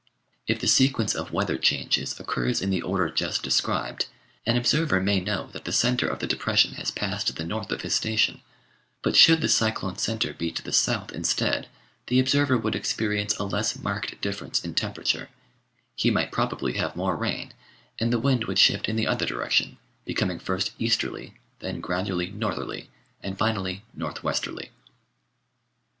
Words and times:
If 0.47 0.59
the 0.59 0.67
sequence 0.67 1.13
of 1.13 1.31
weather 1.31 1.59
changes 1.59 2.19
occurs 2.19 2.59
in 2.59 2.71
the 2.71 2.81
order 2.81 3.07
just 3.11 3.43
described, 3.43 4.07
an 4.47 4.57
observer 4.57 4.99
may 4.99 5.19
know 5.19 5.49
that 5.53 5.63
the 5.63 5.71
centre 5.71 6.07
of 6.07 6.17
the 6.17 6.25
depression 6.25 6.73
has 6.73 6.89
passed 6.89 7.27
to 7.27 7.33
the 7.33 7.45
north 7.45 7.71
of 7.71 7.81
his 7.83 7.93
station; 7.93 8.41
but 9.03 9.15
should 9.15 9.41
the 9.41 9.47
cyclone 9.47 9.99
centre 9.99 10.33
be 10.33 10.51
to 10.53 10.63
the 10.63 10.73
south 10.73 11.11
instead, 11.11 11.67
the 12.07 12.19
observer 12.19 12.57
would 12.57 12.73
experience 12.73 13.37
a 13.37 13.43
less 13.43 13.77
marked 13.77 14.19
difference 14.21 14.65
in 14.65 14.73
temperature, 14.73 15.29
he 15.95 16.09
might 16.09 16.31
probably 16.31 16.73
have 16.79 16.95
more 16.95 17.15
rain, 17.15 17.53
and 17.99 18.11
the 18.11 18.17
wind 18.17 18.45
would 18.45 18.57
shift 18.57 18.89
in 18.89 18.95
the 18.95 19.05
other 19.05 19.27
direction, 19.27 19.77
becoming 20.03 20.39
first 20.39 20.71
easterly, 20.79 21.35
then 21.59 21.79
gradually 21.79 22.31
northerly, 22.31 22.89
and, 23.21 23.37
finally, 23.37 23.83
north 23.93 24.23
westerly. 24.23 24.71